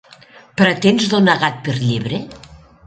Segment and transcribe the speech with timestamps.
[0.61, 2.25] Pretens donar gat per llebre.